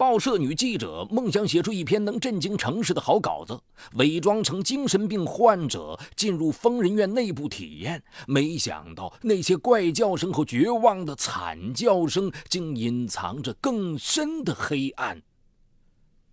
[0.00, 3.60] 报社女记者梦想写出一篇能震惊城市的好稿子，
[3.96, 8.02] 伪装成精神病患者进入疯人院内部体验。
[8.26, 15.20] 没想到那些怪叫声和绝望的惨叫声，竟隐藏着更深的黑暗。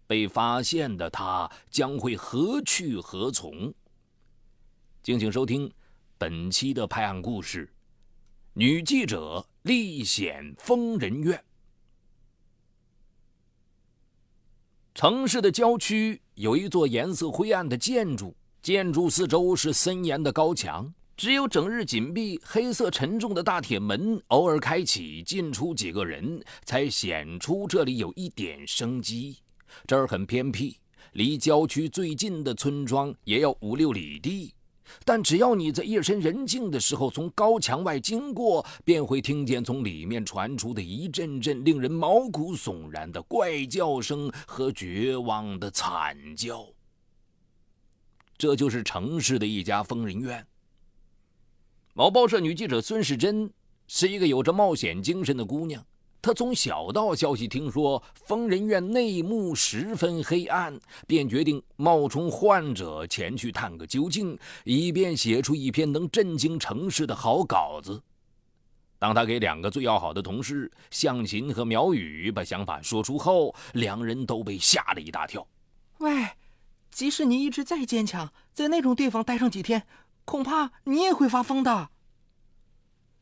[0.08, 3.74] 被发现的他将会何去何从？
[5.04, 5.70] 敬请收听
[6.18, 7.70] 本期的拍案故事：
[8.54, 11.44] 女记者历险疯人院。
[14.98, 29.38] 城市的郊区有一座颜色灰暗的建筑，建筑四周是森严的高墙，只有整日紧闭、黑色沉重的大铁门偶尔开启，进出几个人，才显出这里有一点生机。
[29.86, 30.78] 这儿很偏僻，
[31.12, 34.52] 离郊区最近的村庄也要五六里地。
[35.04, 46.66] 但只要你在夜深人静的时候从高墙外经过，便会听见从里面传出的一阵阵令人毛骨悚然的怪叫声和绝望的惨叫。
[48.38, 50.46] 这就是城市的一家疯人院。
[51.94, 53.52] 某报社女记者孙世珍
[53.88, 55.84] 是一个有着冒险精神的姑娘。
[56.28, 68.04] 他从小道消息听说疯人院内幕十分黑暗，便决定冒充患者前去探个究竟，以便写出一篇能震惊城市的好稿子。
[69.00, 75.48] 当他给两个最要好的同事向琴和苗雨把想法说出后，两人都被吓了一大跳。
[76.00, 76.12] 喂，
[76.92, 79.88] 即使你意志再坚强，在那种地方待上几天，
[80.26, 81.88] 恐怕你也会发疯的。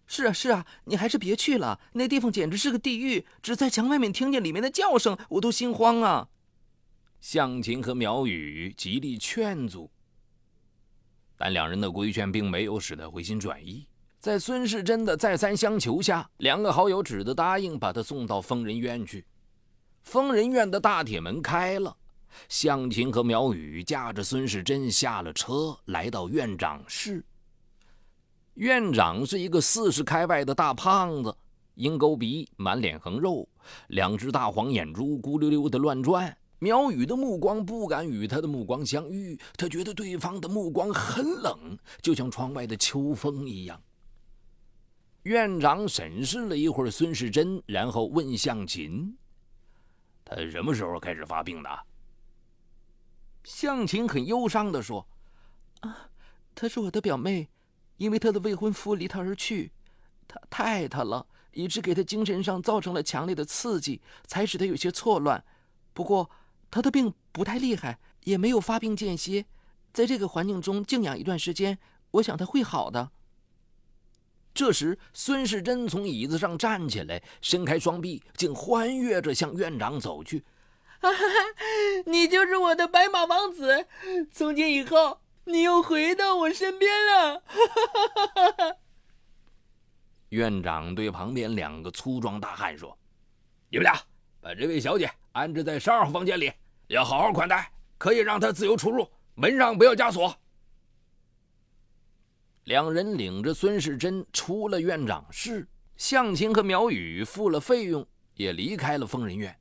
[0.08, 1.80] 是啊，是啊，你还是别去了。
[1.94, 6.30] 那地方简直是个地狱，只在墙外面听见里面的叫声，我都心慌啊。
[7.20, 9.90] 向琴和苗雨极力劝阻，
[11.36, 13.88] 但两人的规劝并没有使他回心转意。
[14.20, 19.26] 在孙世珍的再三相求下，两个好友只得答应把他送到疯人院去。
[20.04, 21.98] 疯人院的大铁门开了，
[22.48, 27.26] 向琴和苗雨驾着孙世珍下了车，来到院长室。
[28.56, 31.36] 院长是一个四十开外的大胖子，
[31.74, 33.46] 鹰钩鼻，满脸横肉，
[33.88, 36.36] 两只大黄眼珠咕溜溜的乱转。
[36.60, 43.80] 苗雨的目光不敢与他的目光相遇，他觉得对方的目光很冷，就像窗外的秋风一样。
[45.24, 49.18] 院长审视了一会儿孙世珍，然后问向琴
[50.24, 51.70] ：“他什么时候开始发病的？”
[53.44, 55.06] 向琴很忧伤地说
[55.82, 56.10] ：“啊，
[56.56, 57.50] 她是我的表妹。”
[57.98, 59.72] 因为他的未婚夫离他而去，
[60.28, 65.44] 他太爱他了，以致给他精神上造成了强烈的刺激，才使他有些错乱。
[65.94, 66.30] 不过
[66.70, 69.46] 他的病不太厉害，也没有发病间歇，
[69.94, 71.78] 在这个环境中静养一段时间，
[72.12, 73.12] 我想他会好的。
[74.54, 80.44] 这时，孙世珍从椅子上站起来，伸开双臂，竟欢悦着向院长走去。
[82.08, 83.86] 你就是我的白马王子，
[84.32, 85.20] 从今以后。
[85.46, 87.44] 你又回到我身边了，
[90.30, 92.98] 院长对旁边两个粗壮大汉说
[93.70, 93.96] ：“你们俩
[94.42, 96.52] 把这位小姐安置在十二号房间里，
[96.88, 100.36] 要好好款待，可以让她自由出入，门上不要加锁。”
[102.66, 109.56] 两人领着孙世珍出了院长室，向晴和苗雨付了费用，也离开了疯人院。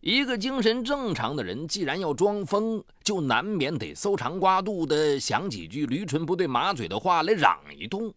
[0.00, 8.14] 一个精神正常的人，既然要装疯，就难免得搜肠刮肚的想几句驴唇不对马嘴的话来嚷一通。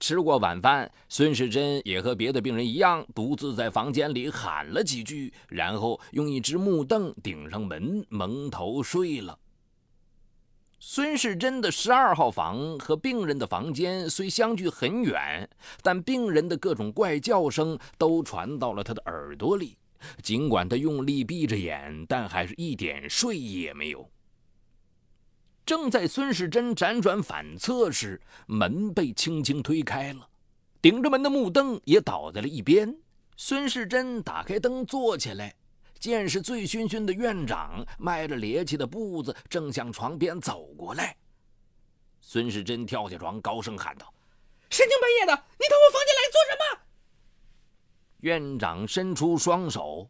[0.00, 9.38] 吃过晚饭，孙世珍也和别的病人一样，独自在房间里喊了几句，然后用一只木凳顶上门，蒙头睡了。
[10.80, 15.48] 孙世珍的十二号房和病人的房间虽相距很远，
[15.82, 19.76] 但病人的各种怪叫声都传到了他的耳朵里。
[20.22, 24.10] 尽管他用力闭着眼，但还是一点睡意也没有。
[25.64, 30.28] 正在孙世珍辗转反侧时，门被轻轻推开了，
[30.80, 32.94] 顶着门的木凳也倒在了一边。
[33.36, 35.54] 孙世珍打开灯，坐起来，
[35.98, 41.16] 见是醉醺醺的院长，迈着趔趄的步子正向床边走过来。
[42.20, 44.12] 孙世珍跳下床，高声喊道
[44.68, 46.82] ：“深更半夜的，你到我房间来做什么？”
[48.22, 50.08] 院长伸出双手，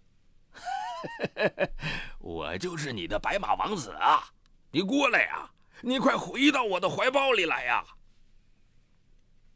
[2.21, 4.23] 我就是你的白马王子啊！
[4.71, 5.51] 你过来呀，
[5.81, 7.83] 你快回到我的怀抱里来呀！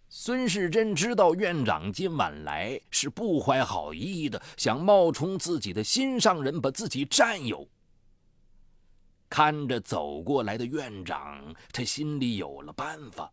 [0.09, 7.69] 孙世珍知道院长今晚来是不怀好意的，想冒充自己的心上人，把自己占有。
[9.29, 13.31] 看着走过来的院长，他心里有了办法。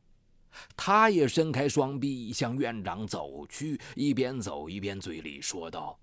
[0.76, 6.00] 他也伸开双臂向院长走去，一边走一边嘴里说道：“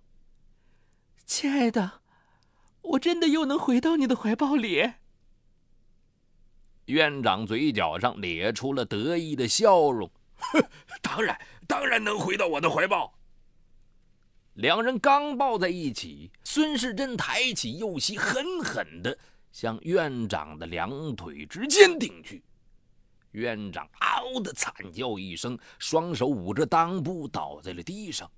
[1.26, 2.00] 亲爱的，
[2.82, 4.92] 我真的又能回到你的怀抱里。
[6.86, 10.10] 院长嘴角上咧出了得意的笑容。
[11.00, 13.14] 当然，当然能回到我的怀抱。
[14.54, 19.16] 两人刚抱在一起，孙世珍抬起右膝，狠狠地
[19.52, 22.42] 向院长的两腿之间顶去。
[23.32, 28.30] 院长嗷的惨叫一声，双手捂着裆部倒在了地上。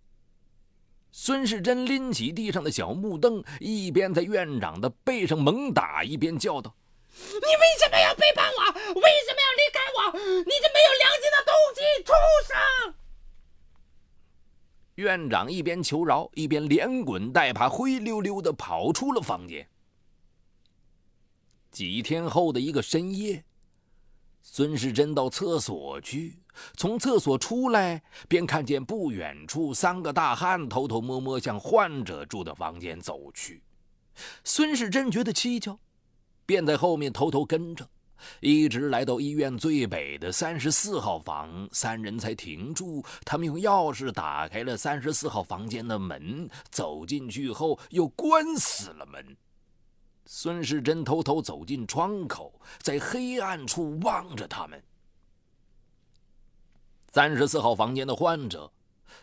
[1.10, 6.74] 孙世珍拎起地上的小木凳，一边在院长的背上猛打，一边叫道
[7.14, 8.72] ：“你为什么要背叛我？
[8.72, 9.98] 为什么要离开我？
[10.38, 12.12] 你这没有良心的东西，畜
[12.48, 12.56] 生！”
[14.96, 19.68] 院长一边求饶，一边连滚带爬、灰溜溜的跑出了房间。
[21.70, 23.44] 几天后的一个深夜，
[24.42, 26.38] 孙世珍到厕所去，
[26.76, 33.62] 从厕所出来，便看见不远处三个大汉偷偷摸摸向患者住的房间走去。
[34.44, 35.78] 孙世珍觉得蹊跷，
[36.44, 37.88] 便在后面偷偷跟着。
[38.40, 43.04] 一直来到医院最北的三十四号房，三人才停住。
[43.24, 49.36] 他们用钥匙打开了三十四号房间的门，走进去后又关死了门。
[50.24, 54.82] 孙世珍偷偷走进窗口，在黑暗处望着他们。
[57.12, 58.72] 三十四号房间的患者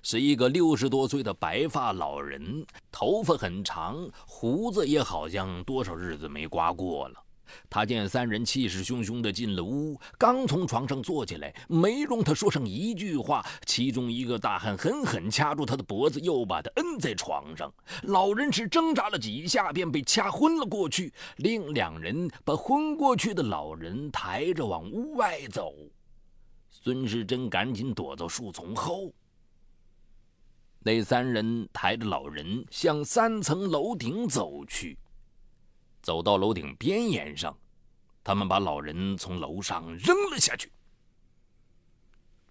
[0.04, 7.24] 是一个六十多岁的白发老人，头发很长，胡子也好像多少日子没刮过了。
[7.70, 17.72] 他见三人气势汹汹地进了屋，刚从床上坐起来，没容他说上一句话，其中一个大汉狠狠掐住他的脖子，又把他摁在床上。
[18.04, 21.14] 老人只挣扎了几下，便被掐昏了过去。
[21.38, 25.74] 另两人把昏过去的老人抬着往屋外走。
[26.70, 29.14] 孙世珍赶紧躲到树丛后。
[30.82, 34.98] 那三人抬着老人向三层楼顶走去。
[36.10, 37.56] 走到楼顶边沿上，
[38.24, 40.72] 他们把老人从楼上扔了下去。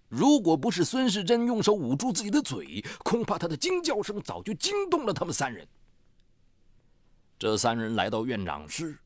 [0.07, 5.67] 如果不是孙世珍用手捂住自己的嘴，恐怕他的惊叫声早就惊动了他们三人。
[7.37, 8.97] 这三人来到院长室，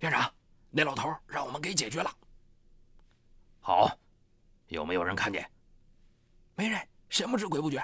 [0.00, 0.28] 院长，
[0.70, 2.12] 那老头让我们给解决了。
[3.60, 3.96] 好，
[4.66, 5.48] 有没有人看见？
[6.56, 7.80] 没人，神不知鬼不觉。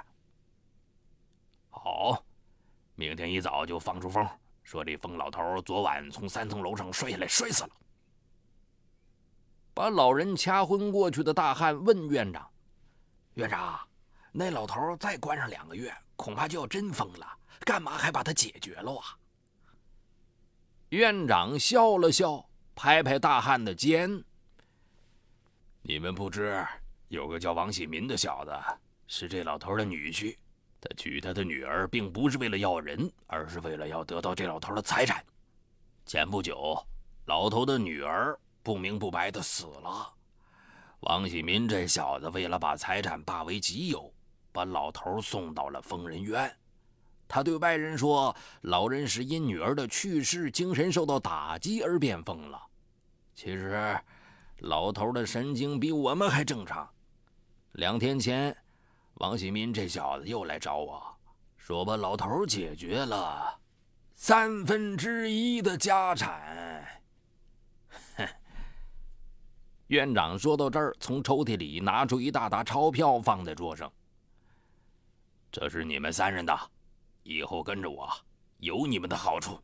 [1.70, 2.20] 好，
[2.96, 4.28] 明天一早就放出风。
[4.66, 7.70] 说这疯老头昨晚从三层楼上摔下来，摔死了。
[9.72, 12.50] 把老人掐昏过去的大汉问院长
[13.34, 13.78] ：“院长，
[14.32, 19.16] 那老头再关上两个月，恐怕就要真疯了，干嘛还把他解决了啊？”
[20.90, 24.20] 院长笑了笑，拍拍大汉的肩
[25.80, 26.66] ：“你们不知，
[27.06, 28.50] 有个叫王喜民的小子，
[29.06, 30.36] 是这老头的女婿。”
[30.80, 35.24] 他娶他的女儿，并不是为了要人，而是为了要得到这老头的财产。
[36.04, 36.76] 前不久，
[37.24, 40.12] 老头的女儿不明不白的死了。
[41.00, 44.12] 王喜民这小子为了把财产霸为己有，
[44.52, 46.54] 把老头送到了疯人院。
[47.26, 52.62] 他对外人说，老人是因女儿的去世，精神受到打击而变疯了。
[53.34, 53.98] 其实，
[54.58, 56.88] 老头的神经比我们还正常。
[57.72, 58.56] 两天前。
[59.16, 61.02] 王喜民这小子又来找我，
[61.56, 63.58] 说把老头解决了，
[64.14, 66.86] 三分之一的家产。
[69.86, 73.90] 院长说到这儿，从抽屉里拿出一大沓钞票，放在桌上。
[75.50, 76.54] 这是你们三人的，
[77.22, 78.06] 以后跟着我，
[78.58, 79.58] 有你们的好处。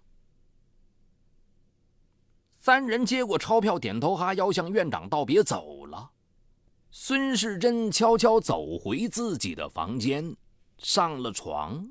[2.60, 5.81] 三人接过钞票，点头哈腰，向院长道别，走。
[6.94, 10.36] 孙世珍悄悄走回自己的房间，
[10.76, 11.88] 上了床。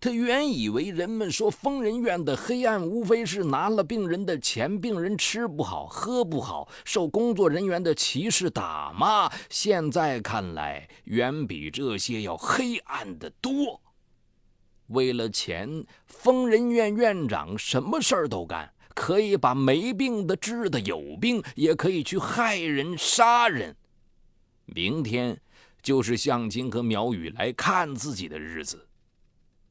[0.00, 9.30] 他原以为人们说疯人院的黑暗无非是拿了病人的钱，病人吃不好喝不好，受工作人员的歧视打骂。
[9.50, 13.82] 现在看来，远比这些要黑暗的多。
[14.86, 23.76] 为了钱，疯人院院长什么事儿都干，可以把没病的治的有病，也可以去害人杀人。
[24.74, 25.40] 明天
[25.82, 28.88] 就是向京和苗雨来看自己的日子，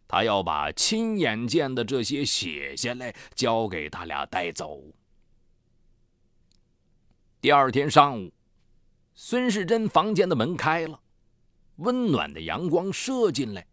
[0.07, 4.81] 他要把亲眼见的这些写下来，交给他俩带走。
[7.39, 8.31] 第二天上午，
[9.15, 10.99] 孙世珍房间的门开了，
[11.77, 13.65] 温暖的阳光射进来。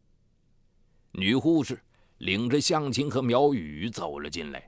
[1.12, 1.82] 女护士
[2.18, 4.67] 领着向晴和苗雨走了进来。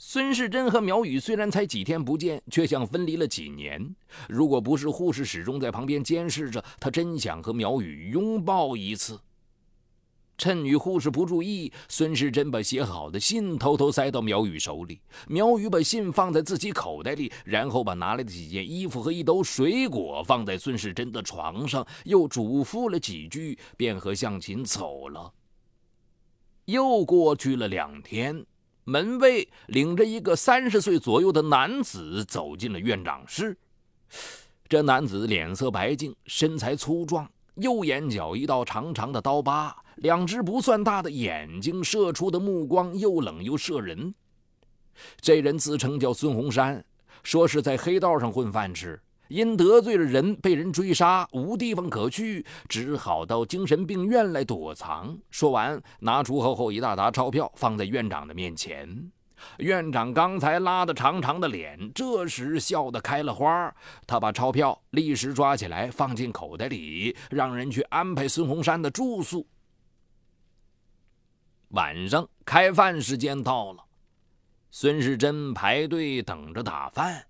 [0.00, 3.96] 孙世珍和苗雨虽然才几天不见，却像分离了几年。
[4.28, 9.18] 如果不是护士始终在旁边监视着，他真想和苗雨拥抱一次。
[10.36, 15.00] 趁女护士不注意，孙世珍把写好的信偷偷塞到苗雨手里。
[15.26, 25.32] 苗雨把信放在自己口袋里，然后把拿来的几件衣服和一兜水果放在孙世珍的床上，又嘱咐了几句，便和向琴走了。
[26.66, 28.46] 又过去了两天，
[28.88, 33.54] 门卫领着一个三十岁左右的男子走进了院长室。
[34.66, 39.76] 这男子脸色白净，身材粗壮，右眼角一道长长的刀疤。
[39.96, 44.14] 两只不算大的眼睛射出的目光又冷又慑人。
[45.20, 46.82] 这人自称叫孙洪山，
[47.22, 48.98] 说是在黑道上混饭吃，
[49.28, 55.18] 因得罪了人，被人追杀，无地方可去，只好到精神病院来躲藏。
[55.30, 59.10] 说完，拿出厚厚一大沓钞票放在院长的面前。
[59.58, 63.72] 院长刚才拉的长长的脸，这时笑得开了花。
[64.04, 69.46] 他把钞票立时抓起来，放进口袋里，让人去安排孙洪山的住宿。
[71.68, 73.84] 晚上开饭时间到了，
[74.72, 77.27] 孙世珍排队等着打饭。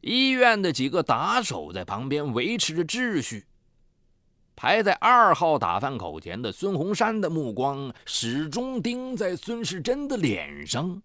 [0.00, 3.46] 医院的几个打手在旁边维持着秩序。
[4.54, 11.02] 排在二号打饭口前的孙洪山的目光始终盯在孙世珍的脸上，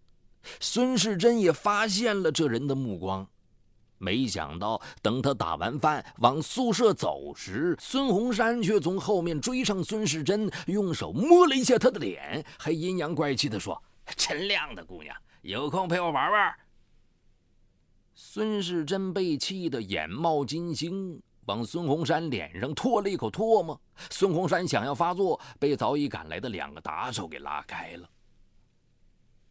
[0.61, 3.27] 孙世珍也发现了这人的目光。
[3.97, 13.79] 没想到，等他打完饭往宿舍走时，孙洪山却从后面追上孙世珍，用手摸了一下他的脸，还阴阳怪气地说
[14.15, 16.55] ：“真靓的姑娘，有空陪我玩玩。”
[18.13, 23.79] 孙世珍被气得眼冒金星，往孙洪山脸上唾了一口唾沫。
[24.09, 28.09] 孙洪山想要发作，被早已赶来的两个打手给拉开了。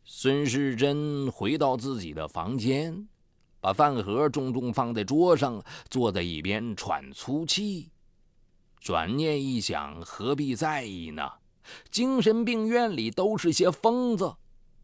[0.05, 3.07] 孙世珍回到自己的房间。
[3.63, 7.91] 把饭盒重重放在桌上，坐在一边喘粗气。
[8.79, 11.31] 转念一想，何必在意呢？
[11.91, 14.35] 精神病院里都是些疯子。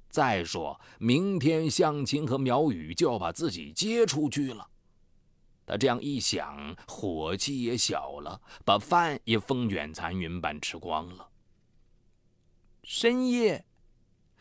[0.09, 4.69] 再说明天向晴和苗雨就要把自己接出去了。
[5.67, 11.29] 他这样一想，火气也小了，把饭也风卷残云般吃光了。
[12.85, 13.65] 深夜，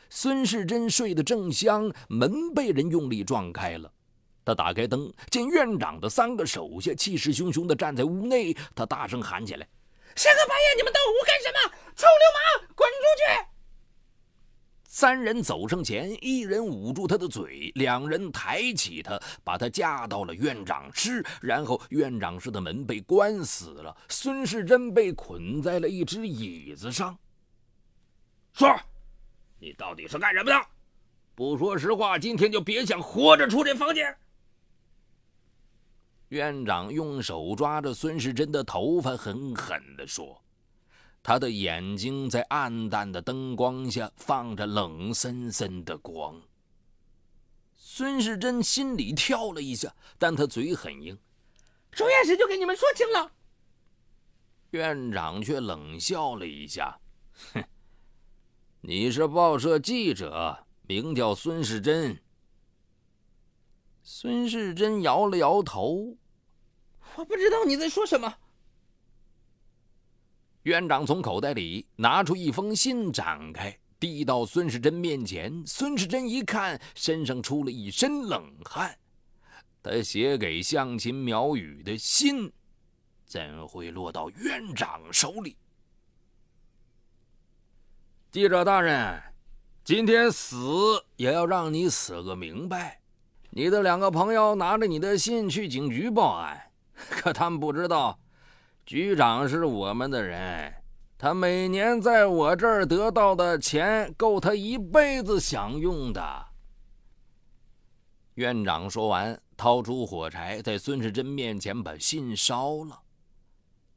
[0.10, 3.92] 孙世珍睡得正香，门被人用力撞开了。
[4.46, 8.54] 他打开灯，见院长的三个手下气势汹汹地站在屋内。
[8.76, 9.68] 他大声喊起来
[10.16, 11.76] ：“深更半夜，你们到屋干什么？
[11.96, 13.50] 臭流氓，滚出去！”
[14.96, 21.22] 三人走上前，一人捂住他的嘴，两人抬起他，把他架到了院长室。
[21.42, 23.94] 然后，院长室的门被关死了。
[24.08, 27.20] 孙世珍被捆在了一只椅子上。
[28.54, 28.74] 说
[29.60, 30.66] ：“你到底是干什么的？
[31.36, 34.16] 不说实话，今天就别想活着出这房间。”
[36.32, 40.42] 院长用手抓着孙世珍的头发，狠狠地说
[41.28, 46.40] ：“他的眼睛在暗淡的灯光下放着冷森森的光。”
[47.74, 51.18] 孙世珍心里跳了一下，但他嘴很硬
[51.92, 53.32] ：“出院时就给你们说清了。”
[54.70, 57.00] 院长却冷笑了一下
[57.54, 57.64] ：“哼，
[58.82, 62.22] 你是报社记者，名叫孙世珍。”
[64.04, 66.16] 孙世珍摇了摇头
[67.18, 68.38] ：“我不知道你在说什么。”
[70.66, 75.64] 院长从口袋里拿出一封信，展开，递到孙世珍面前。
[75.64, 78.98] 孙世珍一看，身上出了一身冷汗。
[79.84, 82.52] 他写给向秦苗雨的信，
[83.28, 85.56] 怎会落到院长手里？
[88.32, 89.22] 记者大人，
[89.84, 90.58] 今天死
[91.16, 93.00] 也要让你死个明白。
[93.52, 98.20] 你的两个朋友拿着你的信去警局报案，可他们不知道，
[98.86, 100.72] 局长是我们的人，
[101.18, 106.46] 他每年在我这儿得到的钱够他一辈子享用的。
[108.36, 113.02] 院长说完，掏出火柴，在孙世珍面前把信烧了。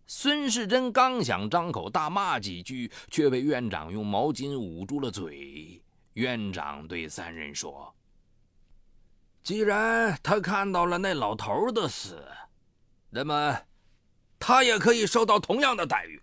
[0.06, 5.82] 孙世珍刚想张口大骂几句，却被院长用毛巾捂住了嘴。
[6.14, 7.94] 院长对三人说。
[9.42, 12.26] 既然他看到了那老头的死，
[13.10, 13.54] 那么
[14.38, 16.22] 他也可以受到同样的待遇。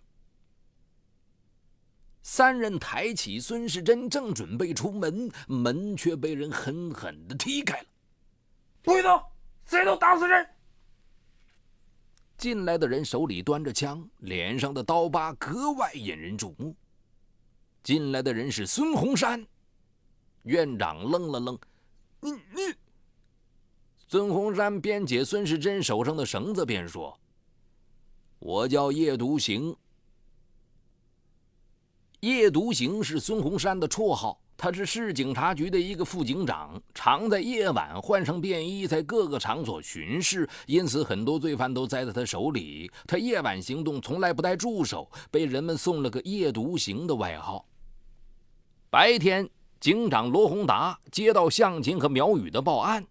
[2.22, 7.86] 三人抬起孙世珍，正准备出门，门却被人狠狠的踢开了。
[8.82, 9.22] 不许动！
[9.64, 10.48] 谁都打死人！
[12.36, 16.74] 进来的人手里端着枪，脸上的刀疤格外引人注目。
[17.82, 19.46] 进来的人是孙洪山。
[20.42, 21.58] 院长愣了愣
[22.20, 22.74] ：“你你。”
[24.08, 27.18] 孙洪山边解孙世珍手上的绳子边说
[28.38, 29.74] ：“我叫叶独行。”
[32.20, 42.90] 夜独行是孙洪山的绰号，他是市警察局的一个副警长，常在夜晚换上便衣，在各个场所巡视，因此很多罪犯都栽在他手里。
[43.06, 47.66] 他夜晚行动从来不带助手，被人们送了个“夜独行”的外号。
[48.90, 53.06] 白天，警长罗宏达接到向琴和苗宇的报案，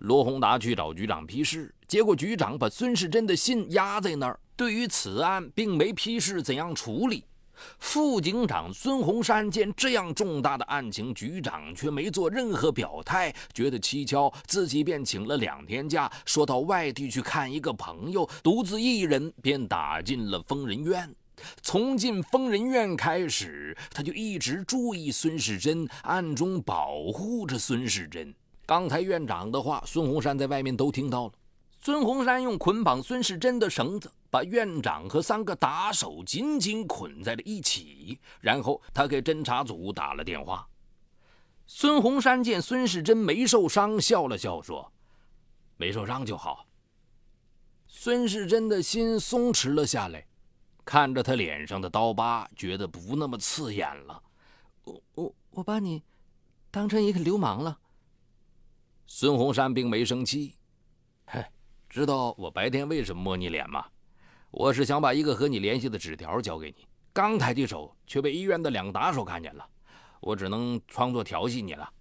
[0.00, 7.24] 罗宏达去找局长批示，结果局长把孙世珍的信压在那儿，对于此案并没批示怎样处理。
[7.80, 21.12] 副警长孙洪山见这样重大的案情，局长却没做任何表态，觉得蹊跷，自己便请了两天假，说到外地去看一个朋友，独自一人便打进了疯人院。
[21.60, 28.32] 从进疯人院开始，他就一直注意孙世珍，暗中保护着孙世珍。
[28.64, 31.32] 刚才院长的话，孙洪山在外面都听到了。
[31.80, 34.12] 孙洪山用捆绑孙世珍的绳子。
[34.32, 40.68] 把院长和三个打手紧紧捆在了一起，然后他给侦查组打了电话。
[41.66, 44.92] 孙洪山见孙世珍没受伤，笑了笑说
[45.76, 46.64] ：“没受伤就好。”
[47.88, 50.24] 孙世珍的心松弛了下来，
[50.84, 54.22] 看着他脸上的刀疤，觉得不那么刺眼了。
[54.84, 56.04] 我我我把你
[56.70, 57.80] 当成一个流氓了。
[59.08, 60.54] 孙洪山并没生气，
[61.26, 61.44] 嘿，
[61.90, 63.84] 知道我白天为什么摸你脸吗？
[64.52, 69.66] 我是想把一个和你联系的纸条交给你，刚抬起手，却被医院的两个打手看见了，
[70.20, 71.92] 我只能装作调戏你了。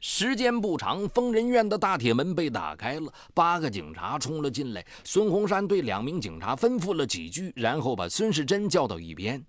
[0.00, 4.84] 时间不长，疯人院的大铁门被打开了，八个警察冲了进来。
[5.04, 9.40] 孙洪山对两名警察吩咐了几句，然后把孙世珍叫到一边。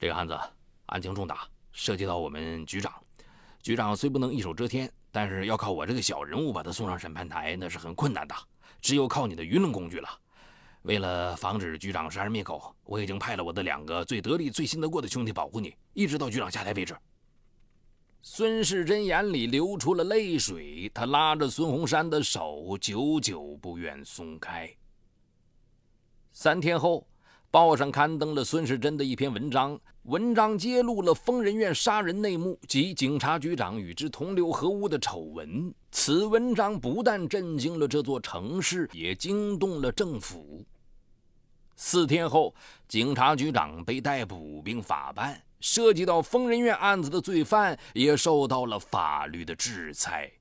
[0.00, 0.38] 这个案子
[0.86, 2.90] 案情重大，涉及到我们局长。
[3.62, 8.34] 局长虽不能一手遮天，但是要靠我这个小人物把他送上审判台，那是很困难的，
[8.80, 10.08] 只有靠你的舆论工具了。
[10.82, 16.96] 为了防止局长杀人灭口，我已经派了我的两个最得力、最信得过的兄弟保护你，一直到局长下台为止。
[18.22, 24.68] 孙世珍眼里流出了泪水，他拉着孙洪山的手，久久不愿松开。
[26.32, 27.06] 三天后，
[27.52, 35.70] 报上刊登了孙世珍的一篇文章，文章揭露了疯人院杀人内幕及警察局长与之同流合污的丑闻。
[35.90, 40.64] 此文章不但震惊了这座城市，也惊动了政府。
[41.76, 42.54] 四天后，
[42.88, 50.32] 警察局长被逮捕并法办，涉及到疯人院案子的罪犯也受到了法律的制裁。